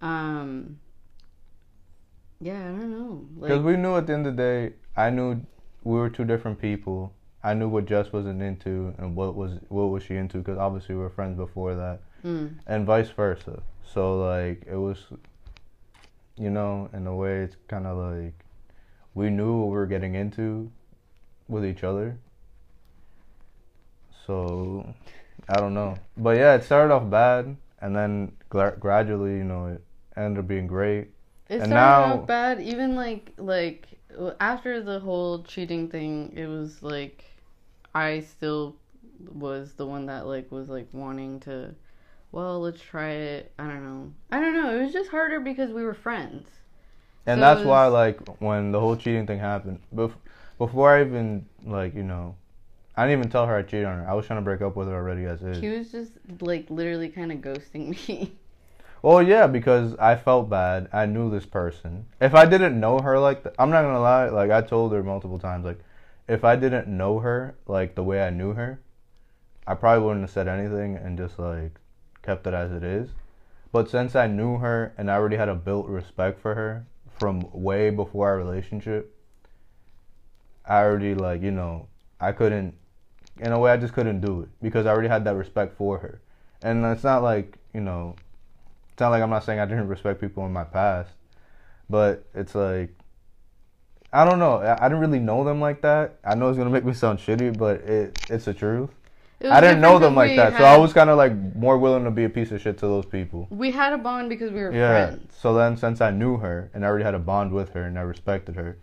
[0.00, 0.78] Um.
[2.40, 3.26] Yeah, I don't know.
[3.40, 5.44] because Like, we knew at the end of the day, I knew
[5.82, 7.12] we were two different people.
[7.42, 10.94] I knew what Jess wasn't into and what was what was she into because obviously
[10.94, 13.62] we were friends before that, mm, and vice versa.
[13.92, 14.98] So like it was,
[16.36, 18.34] you know, in a way, it's kind of like
[19.14, 20.70] we knew what we were getting into
[21.48, 22.18] with each other.
[24.26, 24.94] So
[25.48, 29.66] I don't know, but yeah, it started off bad, and then gra- gradually, you know,
[29.68, 29.82] it
[30.16, 31.08] ended up being great.
[31.48, 32.60] it And started now- off bad.
[32.60, 33.86] Even like like
[34.40, 37.24] after the whole cheating thing, it was like
[37.94, 38.76] I still
[39.32, 41.74] was the one that like was like wanting to.
[42.32, 43.52] Well, let's try it.
[43.58, 44.12] I don't know.
[44.30, 44.78] I don't know.
[44.78, 46.48] It was just harder because we were friends.
[47.26, 50.12] And So that's it why, like, when the whole cheating thing happened, bef-
[50.58, 52.34] before I even, like, you know,
[52.96, 54.10] I didn't even tell her I cheated on her.
[54.10, 55.60] I was trying to break up with her already as is.
[55.60, 58.32] He was just like literally kind of ghosting me.
[59.00, 60.88] Well, yeah, because I felt bad.
[60.92, 62.06] I knew this person.
[62.20, 64.28] If I didn't know her like I'm not gonna lie.
[64.28, 65.78] Like I told her multiple times, like
[66.26, 68.80] if I didn't know her like the way I knew her,
[69.68, 71.78] I probably wouldn't have said anything and just like
[72.28, 73.08] kept it as it is.
[73.72, 76.86] But since I knew her and I already had a built respect for her
[77.18, 79.14] from way before our relationship,
[80.66, 81.88] I already like you know
[82.20, 82.74] I couldn't.
[83.38, 85.98] In a way, I just couldn't do it because I already had that respect for
[85.98, 86.20] her,
[86.62, 88.16] and it's not like you know
[88.92, 91.12] it's not like I'm not saying I didn't respect people in my past,
[91.88, 92.90] but it's like
[94.12, 94.58] I don't know.
[94.58, 96.18] I, didn't really know them like that.
[96.24, 98.90] I know it's gonna make me sound shitty, but it it's the truth.
[99.40, 102.10] I didn't know them like that, so I was kind of like more willing to
[102.10, 103.46] be a piece of shit to those people.
[103.50, 105.06] We had a bond because we were Yeah.
[105.06, 105.36] friends.
[105.38, 107.98] So then, since I knew her and I already had a bond with her and
[107.98, 108.78] I respected her,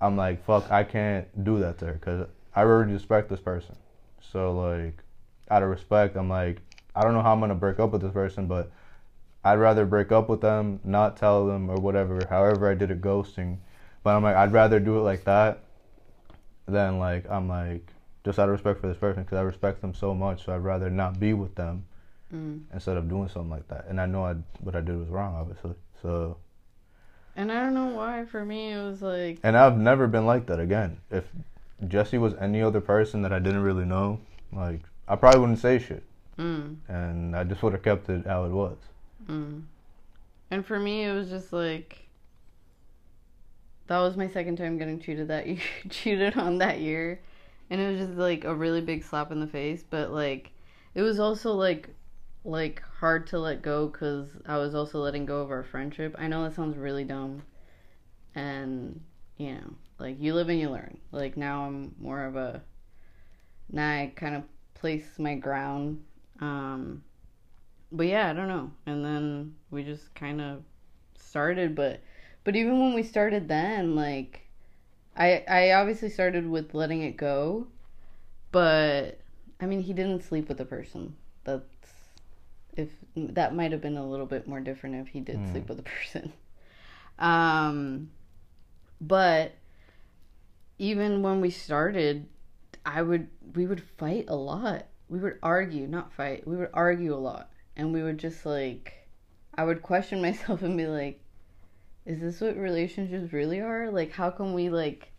[0.00, 2.26] I'm like, fuck, I can't do that to her because
[2.56, 3.76] I already respect this person.
[4.20, 5.02] So like,
[5.50, 6.60] out of respect, I'm like,
[6.96, 8.70] I don't know how I'm gonna break up with this person, but
[9.44, 12.26] I'd rather break up with them, not tell them or whatever.
[12.28, 13.58] However, I did a ghosting,
[14.02, 15.60] but I'm like, I'd rather do it like that
[16.66, 17.92] than like I'm like
[18.24, 20.44] just out of respect for this person because I respect them so much.
[20.44, 21.84] So I'd rather not be with them
[22.34, 22.62] Mm.
[22.72, 23.84] instead of doing something like that.
[23.88, 25.74] And I know I what I did was wrong, obviously.
[26.02, 26.38] So,
[27.36, 28.24] And I don't know why.
[28.24, 30.98] For me, it was like and I've never been like that again.
[31.10, 31.24] If
[31.86, 34.20] Jesse was any other person that I didn't really know,
[34.52, 36.02] like I probably wouldn't say shit,
[36.38, 38.78] mm, and I just would have kept it how it was.
[39.28, 39.62] mm.
[40.50, 42.08] And for me, it was just like
[43.86, 45.58] that was my second time getting cheated that year,
[45.90, 47.20] cheated on that year,
[47.70, 49.84] and it was just like a really big slap in the face.
[49.88, 50.52] But like,
[50.94, 51.90] it was also like
[52.44, 56.14] like hard to let go because I was also letting go of our friendship.
[56.18, 57.42] I know that sounds really dumb,
[58.34, 59.00] and
[59.38, 60.98] you know, like you live and you learn.
[61.10, 62.62] Like now, I'm more of a
[63.70, 64.42] now I kind of
[64.74, 66.02] place my ground.
[66.40, 67.02] Um,
[67.90, 68.70] but yeah, I don't know.
[68.86, 70.62] And then we just kind of
[71.18, 72.00] started, but
[72.44, 74.43] but even when we started then, like
[75.16, 77.66] I I obviously started with letting it go,
[78.52, 79.20] but
[79.60, 81.16] I mean he didn't sleep with the person.
[81.44, 81.64] That's
[82.76, 85.50] if that might have been a little bit more different if he did Mm.
[85.52, 86.32] sleep with the person.
[87.18, 88.10] Um,
[89.00, 89.52] but
[90.78, 92.26] even when we started,
[92.84, 94.86] I would we would fight a lot.
[95.08, 96.46] We would argue, not fight.
[96.46, 99.08] We would argue a lot, and we would just like
[99.54, 101.20] I would question myself and be like,
[102.06, 103.90] "Is this what relationships really are?
[103.90, 105.10] Like, how come we like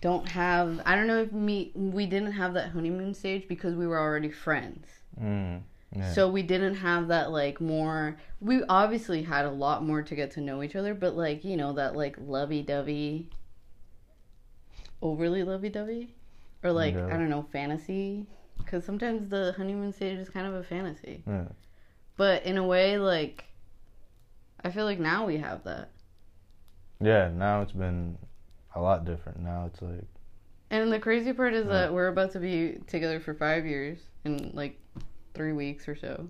[0.00, 0.80] don't have?
[0.84, 4.30] I don't know if me we didn't have that honeymoon stage because we were already
[4.30, 4.86] friends."
[5.20, 5.62] Mm,
[5.96, 6.12] yeah.
[6.12, 10.32] So we didn't have that like more we obviously had a lot more to get
[10.32, 13.30] to know each other, but like, you know, that like lovey dovey
[15.00, 16.14] overly lovey dovey?
[16.62, 17.06] Or like, Yeah.
[17.06, 18.26] I don't know, fantasy.
[18.58, 21.22] Because sometimes the honeymoon stage is kind of a fantasy.
[21.26, 21.44] yeah.
[22.16, 23.44] But in a way, like
[24.62, 25.90] I feel like now we have that.
[27.00, 28.16] Yeah, now it's been
[28.74, 29.40] a lot different.
[29.40, 30.06] Now it's like
[30.70, 31.72] And the crazy part is Right.
[31.72, 34.78] that we're about to be together for five years in like
[35.34, 36.28] three weeks or so,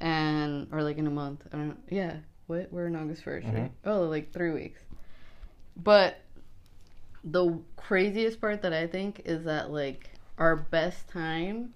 [0.00, 1.42] and or like in a month.
[1.52, 1.76] I don't know.
[1.90, 3.54] Yeah, what we're in August 1st right?
[3.54, 3.88] Mm-hmm.
[3.88, 4.80] Oh, like three weeks.
[5.76, 6.18] But
[7.24, 11.74] the craziest part that I think is that like our best time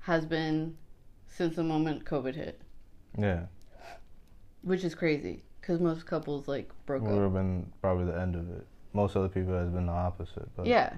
[0.00, 0.76] has been
[1.28, 2.60] since the moment COVID hit,
[3.18, 3.46] yeah,
[4.62, 7.14] which is crazy because most couples like broke would up.
[7.14, 8.66] Would have been probably the end of it.
[8.92, 10.54] Most other people has been the opposite.
[10.54, 10.96] But Yeah,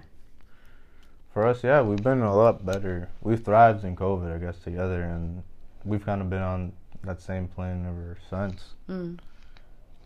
[1.33, 3.09] for us, yeah, we've been a lot better.
[3.23, 5.43] We've thrived in COVID, I guess, together, and
[5.85, 6.73] we've kind of been on
[7.05, 8.75] that same plane ever since.
[8.89, 9.19] Mm.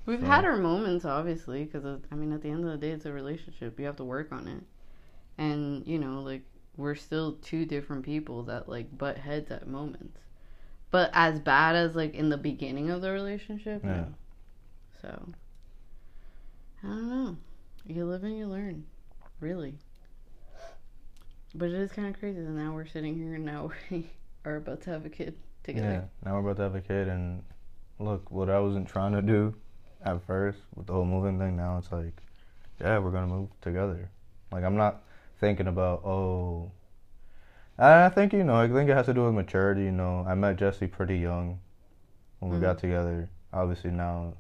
[0.07, 2.91] We've So- had our moments, obviously, because I mean, at the end of the day,
[2.91, 3.79] it's a relationship.
[3.79, 4.63] You have to work on it,
[5.39, 6.43] and you know, like
[6.77, 10.19] we're still two different people that like butt heads at moments.
[10.91, 13.91] But as bad as like in the beginning of the relationship, Yeah.
[13.97, 14.07] no.
[15.03, 15.29] So
[16.83, 17.37] I don't know.
[17.87, 18.85] You live and you learn,
[19.41, 19.75] really.
[21.55, 24.11] But it is kind of crazy that now we're sitting here and now we
[24.45, 25.87] are about to have a kid together.
[25.89, 26.03] Yeah.
[26.25, 27.43] Now we're about to have a kid, and
[27.99, 29.55] look, what I wasn't trying to do
[30.05, 32.23] at first with the whole moving thing, now it's like,
[32.81, 34.11] yeah, we're gonna move together.
[34.53, 35.03] Like I'm not
[35.41, 36.71] thinking about oh.
[37.81, 39.83] I think you know, I think it has to do with maturity.
[39.85, 41.61] You know, I met Jesse pretty young
[42.41, 42.63] when we Mhm.
[42.63, 43.31] got together.
[43.53, 44.35] Obviously now,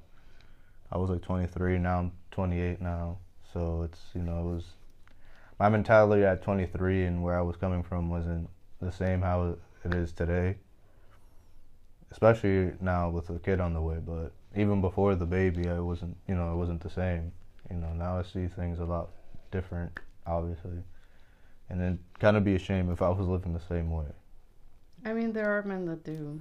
[0.90, 1.78] I was like 23.
[1.78, 3.18] Now I'm 28 now,
[3.52, 4.64] so it's you know it was
[5.58, 8.48] my mentality at 23 and where I was coming from wasn't
[8.80, 10.56] the same how it is today
[12.10, 13.98] especially now with a kid on the way.
[14.04, 17.32] But even before the baby, I wasn't, you know, it wasn't the same.
[17.70, 19.10] You know, now I see things a lot
[19.50, 20.82] different, obviously,
[21.68, 24.06] and then kind of be ashamed if I was living the same way.
[25.04, 26.40] I mean, there are men that do.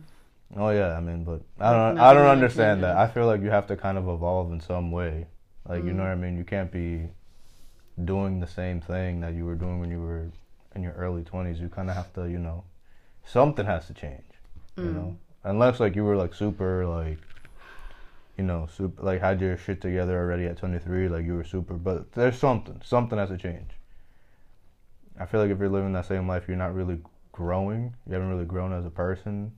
[0.55, 2.95] Oh yeah, I mean, but I don't, I don't understand that.
[2.97, 5.27] I feel like you have to kind of evolve in some way.
[5.67, 6.07] Like you know Mm.
[6.07, 6.37] what I mean?
[6.37, 7.09] You can't be
[8.05, 10.27] doing the same thing that you were doing when you were
[10.75, 11.59] in your early twenties.
[11.59, 12.63] You kind of have to, you know,
[13.25, 14.23] something has to change.
[14.77, 14.93] you Mm.
[14.95, 17.17] know unless like you were like super like
[18.37, 21.73] you know super like had your shit together already at 23 like you were super
[21.75, 23.71] but there's something something has to change
[25.19, 26.99] i feel like if you're living that same life you're not really
[27.31, 29.51] growing you haven't really grown as a person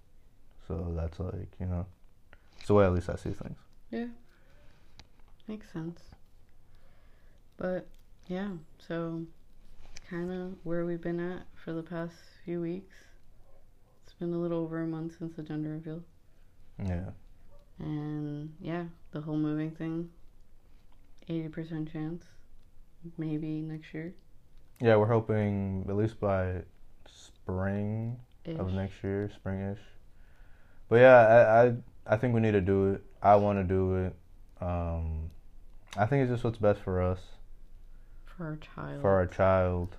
[0.69, 1.85] so that's like you know
[2.57, 3.57] it's the way at least i see things
[3.91, 4.05] Yeah.
[5.47, 5.99] Makes sense.
[7.57, 7.87] But
[8.27, 8.49] yeah,
[8.87, 9.23] so
[10.07, 12.13] kind of where we've been at for the past
[12.45, 12.95] few weeks.
[14.03, 16.03] It's been a little over a month since the gender reveal.
[16.85, 17.09] yeah
[17.79, 20.09] And yeah, the whole moving thing
[21.27, 22.25] 80% chance.
[23.17, 24.13] Maybe next year.
[24.79, 26.61] yeah we're hoping at least by
[27.11, 29.79] spring of next year, springish.
[30.89, 31.73] But yeah, I, I
[32.13, 33.03] I think we need to do it.
[33.21, 34.15] I want to do it.
[34.61, 35.29] Um,
[35.97, 37.19] I think it's just what's best for us,
[38.25, 39.01] For our child.
[39.01, 39.95] for our child.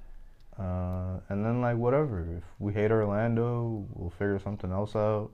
[0.58, 2.20] Uh, and then like whatever.
[2.38, 5.30] If we hate Orlando, we'll figure something else out.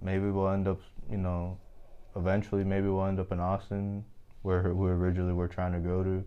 [0.00, 1.58] Maybe we'll end up, you know,
[2.16, 4.04] eventually maybe we'll end up in Austin,
[4.42, 6.24] where we originally were trying to go to.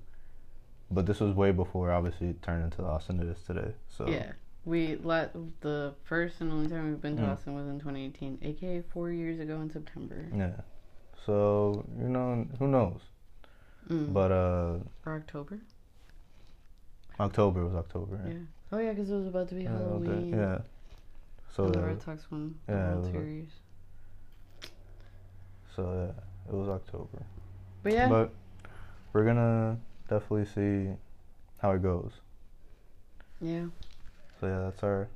[0.90, 3.74] But this was way before, obviously, it turned into the Austin it is today.
[3.90, 4.32] So Yeah.
[4.66, 7.34] We let the first and only time we've been to Mm.
[7.34, 10.28] Austin was in 2018, aka four years ago in September.
[10.36, 10.62] Yeah.
[11.26, 13.02] So, you know, who knows?
[13.90, 14.12] Mm.
[14.14, 15.60] But uh or October.
[17.20, 18.20] October was October.
[18.28, 18.34] Yeah.
[18.72, 19.70] Oh yeah, because it was about to be Yeah.
[19.78, 20.34] Halloween.
[20.34, 20.58] Yeah.
[21.52, 23.50] So the yeah, Red Sox won the yeah, World a- Series.
[25.76, 25.82] so
[26.16, 27.24] yeah, it was October.
[27.84, 28.32] But yeah, But
[29.14, 29.78] we're gonna
[30.10, 30.96] definitely see
[31.60, 32.12] how it goes.
[33.40, 33.66] Yeah.
[34.40, 35.08] So yeah, that's our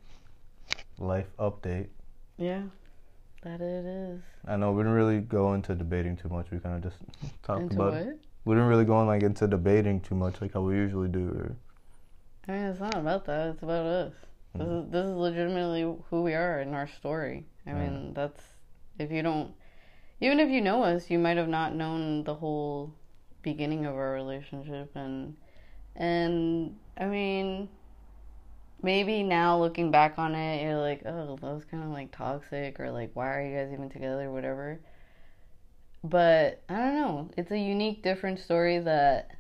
[0.98, 1.88] life update.
[2.38, 2.64] Yeah.
[3.44, 4.22] That it is.
[4.48, 6.52] I know we didn't really go into debating too much.
[6.52, 7.02] We kind of just
[7.44, 7.94] talked Into about.
[7.94, 8.20] what?
[8.46, 11.30] We didn't really go in like into debating too much, like how we usually do.
[11.30, 11.56] Or,
[12.48, 13.50] I mean, it's not about that.
[13.50, 14.14] It's about us.
[14.56, 14.86] This Mhm.
[14.86, 17.46] is this is legitimately who we are in our story.
[17.68, 18.42] I mean, that's
[18.98, 19.54] if you don't,
[20.22, 22.94] even if you know us, you might have not known the whole
[23.44, 25.36] beginning of our relationship, and
[25.96, 27.70] and I mean,
[28.82, 32.80] maybe now looking back on it, you're like, oh, that was kind of like toxic,
[32.80, 34.80] or like, why are you guys even together, or whatever.
[36.04, 37.32] But I don't know.
[37.36, 39.32] It's a unique, different story that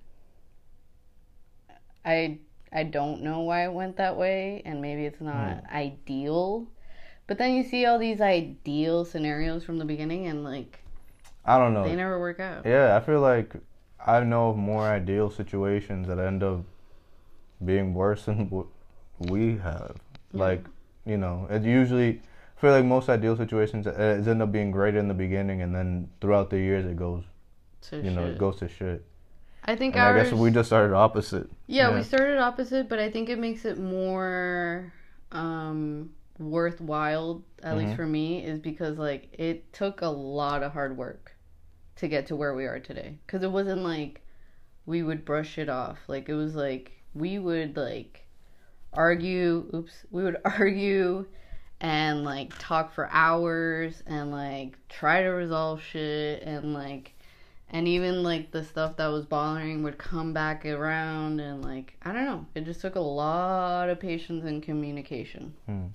[2.03, 2.39] I
[2.71, 5.75] I don't know why it went that way, and maybe it's not hmm.
[5.75, 6.67] ideal.
[7.27, 10.83] But then you see all these ideal scenarios from the beginning, and like
[11.45, 11.83] I don't know.
[11.83, 12.65] they never work out.
[12.65, 13.53] Yeah, I feel like
[14.05, 16.63] I know of more ideal situations that end up
[17.63, 18.49] being worse than
[19.19, 19.95] we have.
[20.31, 20.39] Yeah.
[20.39, 20.65] Like,
[21.05, 22.21] you know, it usually
[22.57, 25.61] I feel like most ideal situations uh, it end up being great in the beginning,
[25.61, 27.23] and then throughout the years it goes,
[27.81, 29.05] So you know, it goes to shit.
[29.63, 31.49] I think And I guess we just started opposite.
[31.67, 31.95] yeah, yeah.
[31.95, 34.91] we started opposite, but I think it makes it more
[35.31, 37.95] um, worthwhile, at least Mhm.
[37.95, 41.35] for me, is because like it took a lot of hard work
[41.97, 43.19] to get to where we are today.
[43.25, 44.21] Because it wasn't like
[44.85, 45.99] we would brush it off.
[46.07, 48.25] Like it was like we would like
[48.93, 49.69] argue.
[49.73, 51.25] Oops, we would argue
[51.81, 57.13] and like talk for hours and like try to resolve shit and like
[57.69, 62.11] and even like the stuff that was bothering would come back around and like I
[62.11, 62.45] don't know.
[62.55, 65.53] It just took a lot of patience and communication.
[65.65, 65.85] Hmm.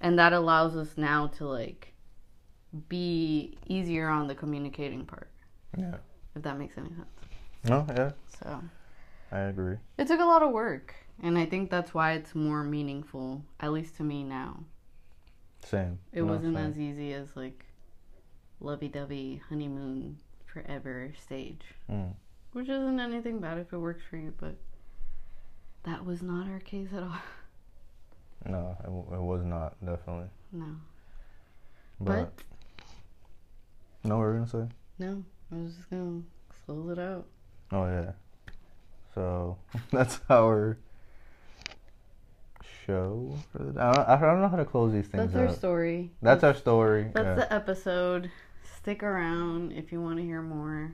[0.00, 1.92] And that allows us now to like
[2.88, 5.28] be easier on the communicating part,
[5.78, 5.94] Yeah.
[6.34, 7.06] if that makes any sense.
[7.64, 8.60] No, yeah, So
[9.34, 9.76] I agree.
[9.98, 10.94] it took a lot of work.
[11.22, 14.60] And I think that's why it's more meaningful, at least to me now.
[15.64, 15.98] Same.
[16.12, 16.66] It No, wasn't same.
[16.70, 17.64] as easy as like
[18.60, 21.62] lovey dovey honeymoon forever stage.
[21.90, 22.14] Mm.
[22.52, 24.54] Which isn't anything bad if it works for you, but
[25.84, 27.18] that was not our case at all.
[28.46, 30.28] No, it, w- it was not definitely.
[30.52, 30.66] No.
[31.98, 32.30] But,
[34.04, 34.74] no, what were we gonna say?
[34.98, 35.24] No.
[35.50, 36.20] I was just gonna
[36.66, 37.24] close it out.
[37.72, 38.12] Oh yeah.
[39.14, 39.56] So
[39.90, 40.78] that's our
[42.86, 43.36] show.
[43.52, 46.10] For the, I, don't, I don't know how to close these things That's our story.
[46.22, 47.10] That's our story.
[47.14, 47.34] That's yeah.
[47.34, 48.30] the episode.
[48.78, 50.92] Stick around if you want to hear more.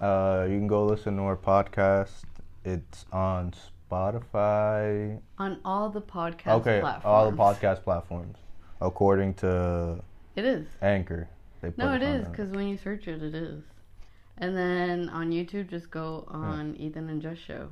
[0.00, 2.24] Uh, you can go listen to our podcast.
[2.64, 3.54] It's on
[3.90, 5.20] Spotify.
[5.38, 7.04] On all the podcast okay, platforms.
[7.04, 8.36] all the podcast platforms,
[8.80, 10.00] according to
[10.34, 10.66] It is.
[10.82, 11.28] Anchor.
[11.62, 13.62] They put No, it on because when you search it, it is.
[14.38, 17.70] And then on YouTube, just go on Ethan and Jess Show.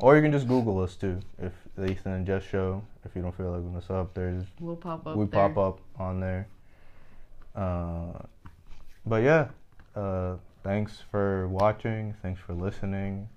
[0.00, 1.20] Or you can just Google us too.
[1.38, 2.82] If the Ethan and Jess Show.
[3.04, 5.16] If you don't feel like looking us up, there's We'll pop up.
[5.16, 5.48] we there.
[5.48, 6.48] pop up on there.
[7.54, 8.18] Uh,
[9.06, 9.48] but yeah,
[9.94, 12.14] uh, thanks for watching.
[12.22, 13.28] Thanks for listening.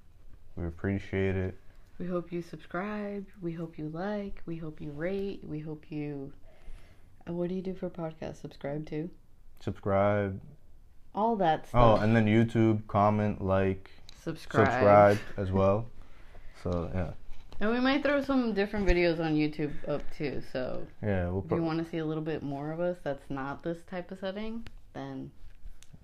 [0.55, 1.57] We appreciate it.
[1.99, 3.25] We hope you subscribe.
[3.41, 4.41] We hope you like.
[4.45, 5.41] We hope you rate.
[5.43, 6.31] We hope you.
[7.27, 8.41] What do you do for podcasts?
[8.41, 9.09] Subscribe to
[9.59, 10.39] Subscribe.
[11.15, 11.99] All that oh, stuff.
[11.99, 13.89] Oh, and then YouTube, comment, like,
[14.21, 14.67] subscribe.
[14.67, 15.87] subscribe as well.
[16.63, 17.11] So yeah,
[17.59, 20.41] And we might throw some different videos on YouTube up too.
[20.51, 23.29] So yeah, we'll if you want to see a little bit more of us, that's
[23.29, 25.31] not this type of setting, then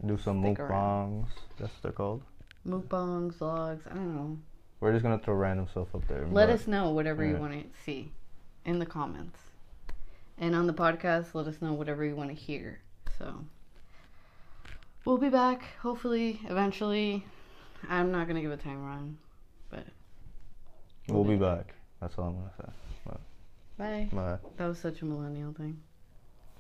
[0.06, 1.28] do some mukbangs.
[1.60, 2.22] That's what they're called.
[2.68, 3.82] mukbangs, vlogs.
[3.90, 4.38] I don't know.
[4.80, 6.28] We're just gonna throw random stuff up there.
[6.32, 8.12] Let but- us know whatever you want to see
[8.66, 9.40] in the comments.
[10.38, 12.80] And on the podcast, let us know whatever you want to hear.
[13.20, 13.46] So
[15.06, 17.26] we'll be back, hopefully, eventually.
[17.90, 19.18] I'm not to give a time run.
[19.70, 19.86] But
[21.08, 21.74] we'll be back.
[22.00, 23.18] That's all I'm gonna say.
[23.78, 24.10] Bye.
[24.14, 24.38] Bye.
[24.58, 25.82] That was such a millennial thing.